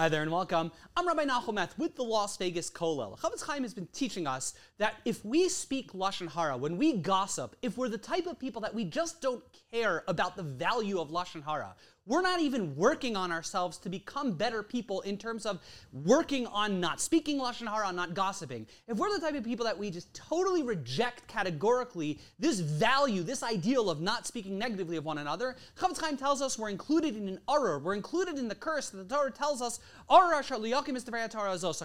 [0.00, 0.72] Hi there and welcome.
[0.96, 3.18] I'm Rabbi Nachum with the Las Vegas Kollel.
[3.18, 7.54] Chofetz Chaim has been teaching us that if we speak lashon hara, when we gossip,
[7.60, 11.10] if we're the type of people that we just don't care about the value of
[11.10, 11.74] lashon hara,
[12.10, 15.60] we're not even working on ourselves to become better people in terms of
[15.92, 18.66] working on not speaking lashon hara, not gossiping.
[18.88, 23.44] If we're the type of people that we just totally reject categorically this value, this
[23.44, 27.28] ideal of not speaking negatively of one another, Chofetz Chaim tells us we're included in
[27.28, 29.78] an arur, we're included in the curse that the Torah tells us,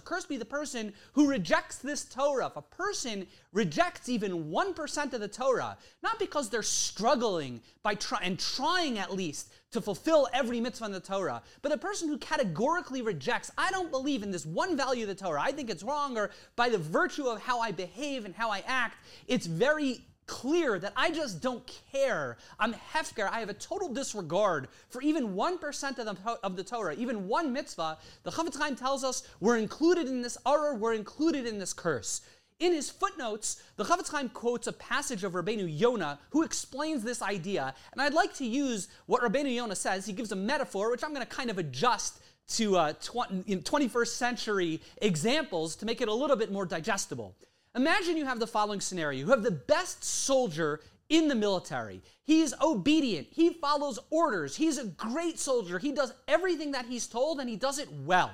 [0.05, 2.47] Cursed be the person who rejects this Torah.
[2.47, 8.21] If a person rejects even 1% of the Torah, not because they're struggling by try-
[8.23, 11.41] and trying at least to fulfill every mitzvah in the Torah.
[11.61, 15.15] But a person who categorically rejects, I don't believe in this one value of the
[15.15, 18.49] Torah, I think it's wrong, or by the virtue of how I behave and how
[18.49, 18.97] I act,
[19.27, 22.37] it's very clear that I just don't care.
[22.57, 23.29] I'm hefker.
[23.29, 27.53] I have a total disregard for even 1% of the, of the Torah, even one
[27.53, 27.97] mitzvah.
[28.23, 32.21] The Chofetz Chaim tells us we're included in this arur, we're included in this curse.
[32.59, 37.21] In his footnotes, the Chofetz Chaim quotes a passage of Rabbeinu Yonah who explains this
[37.21, 37.75] idea.
[37.91, 40.05] And I'd like to use what Rabbeinu Yonah says.
[40.05, 44.07] He gives a metaphor, which I'm going to kind of adjust to uh, tw- 21st
[44.07, 47.35] century examples to make it a little bit more digestible.
[47.75, 49.19] Imagine you have the following scenario.
[49.19, 52.01] You have the best soldier in the military.
[52.23, 53.27] He's obedient.
[53.31, 54.55] He follows orders.
[54.55, 55.77] He's a great soldier.
[55.77, 58.31] He does everything that he's told and he does it well.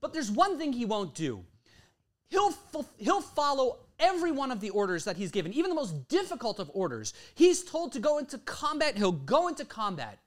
[0.00, 1.44] But there's one thing he won't do
[2.34, 2.52] He'll,
[2.98, 6.68] he'll follow every one of the orders that he's given, even the most difficult of
[6.74, 7.14] orders.
[7.36, 10.18] He's told to go into combat, he'll go into combat.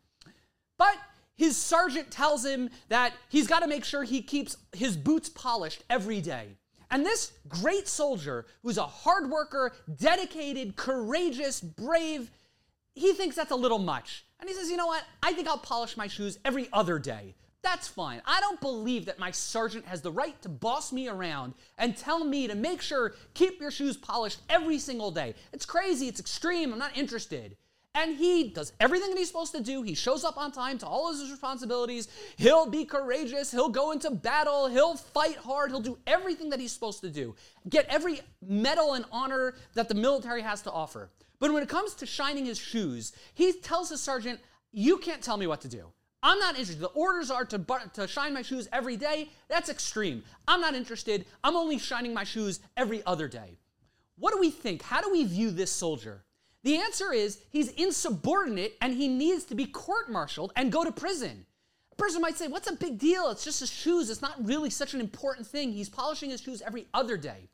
[0.78, 0.96] But
[1.36, 5.84] his sergeant tells him that he's got to make sure he keeps his boots polished
[5.90, 6.56] every day.
[6.90, 12.32] And this great soldier, who's a hard worker, dedicated, courageous, brave,
[12.96, 14.26] he thinks that's a little much.
[14.40, 15.04] And he says, you know what?
[15.22, 17.36] I think I'll polish my shoes every other day.
[17.64, 18.22] That's fine.
[18.26, 22.24] I don't believe that my sergeant has the right to boss me around and tell
[22.24, 25.36] me to make sure keep your shoes polished every single day.
[25.52, 27.58] It's crazy, it's extreme, I'm not interested.
[27.98, 29.82] And he does everything that he's supposed to do.
[29.82, 32.08] He shows up on time to all of his responsibilities.
[32.36, 33.50] He'll be courageous.
[33.50, 34.68] He'll go into battle.
[34.68, 35.72] He'll fight hard.
[35.72, 37.34] He'll do everything that he's supposed to do.
[37.68, 41.10] Get every medal and honor that the military has to offer.
[41.40, 44.42] But when it comes to shining his shoes, he tells his sergeant,
[44.72, 45.88] You can't tell me what to do.
[46.28, 46.82] I'm not interested.
[46.82, 49.30] The orders are to, to shine my shoes every day.
[49.48, 50.24] That's extreme.
[50.46, 51.26] I'm not interested.
[51.42, 53.58] I'm only shining my shoes every other day.
[54.20, 54.82] What do we think?
[54.82, 56.26] How do we view this soldier?
[56.64, 60.92] The answer is he's insubordinate and he needs to be court martialed and go to
[60.92, 61.46] prison.
[61.94, 63.30] A person might say, What's a big deal?
[63.30, 64.10] It's just his shoes.
[64.10, 65.72] It's not really such an important thing.
[65.72, 67.48] He's polishing his shoes every other day.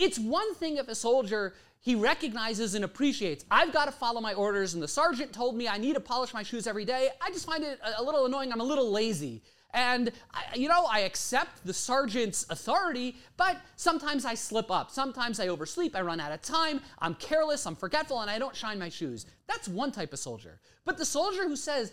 [0.00, 3.44] It's one thing if a soldier he recognizes and appreciates.
[3.50, 6.32] I've got to follow my orders, and the sergeant told me I need to polish
[6.32, 7.10] my shoes every day.
[7.20, 8.50] I just find it a little annoying.
[8.50, 9.42] I'm a little lazy.
[9.72, 14.90] And, I, you know, I accept the sergeant's authority, but sometimes I slip up.
[14.90, 15.94] Sometimes I oversleep.
[15.94, 16.80] I run out of time.
[16.98, 17.66] I'm careless.
[17.66, 19.26] I'm forgetful, and I don't shine my shoes.
[19.46, 20.60] That's one type of soldier.
[20.84, 21.92] But the soldier who says,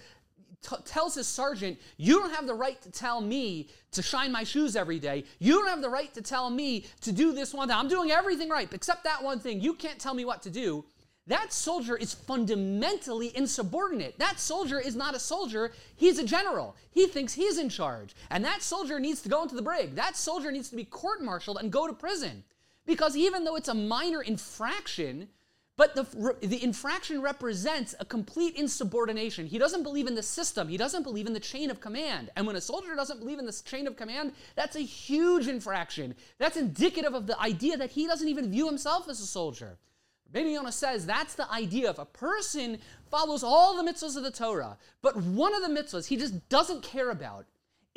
[0.62, 4.44] t- tells his sergeant, You don't have the right to tell me to shine my
[4.44, 5.24] shoes every day.
[5.40, 7.78] You don't have the right to tell me to do this one thing.
[7.78, 9.62] I'm doing everything right, except that one thing.
[9.62, 10.86] You can't tell me what to do.
[11.28, 14.18] That soldier is fundamentally insubordinate.
[14.18, 16.78] That soldier is not a soldier, he's a general.
[16.92, 18.16] He thinks he's in charge.
[18.30, 19.96] And that soldier needs to go into the brig.
[19.96, 22.46] That soldier needs to be court martialed and go to prison.
[22.86, 25.28] Because even though it's a minor infraction,
[25.78, 29.46] but the, the infraction represents a complete insubordination.
[29.46, 30.68] He doesn't believe in the system.
[30.68, 32.32] He doesn't believe in the chain of command.
[32.36, 36.16] And when a soldier doesn't believe in this chain of command, that's a huge infraction.
[36.40, 39.78] That's indicative of the idea that he doesn't even view himself as a soldier.
[40.34, 41.92] Yonah says that's the idea.
[41.92, 46.08] If a person follows all the mitzvahs of the Torah, but one of the mitzvahs
[46.08, 47.46] he just doesn't care about,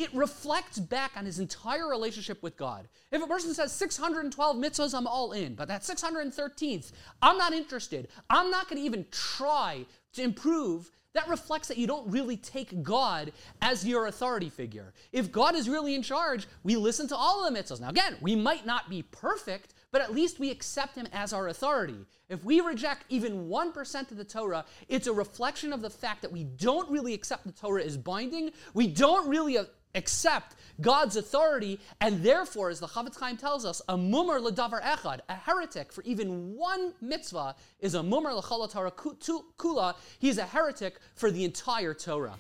[0.01, 2.89] it reflects back on his entire relationship with God.
[3.13, 8.09] If a person says 612 mitzvahs, I'm all in, but that 613th, I'm not interested.
[8.31, 10.91] I'm not going to even try to improve.
[11.13, 14.95] That reflects that you don't really take God as your authority figure.
[15.13, 17.81] If God is really in charge, we listen to all of the mitzvahs.
[17.81, 21.49] Now, again, we might not be perfect, but at least we accept him as our
[21.49, 22.07] authority.
[22.29, 26.31] If we reject even 1% of the Torah, it's a reflection of the fact that
[26.31, 28.53] we don't really accept the Torah as binding.
[28.73, 29.59] We don't really
[29.95, 35.21] accept God's authority, and therefore, as the Chofetz Chaim tells us, a mumar ledavar echad,
[35.29, 39.95] a heretic for even one mitzvah, is a mumar l'chol Torah kula.
[40.19, 42.37] He's a heretic for the entire Torah.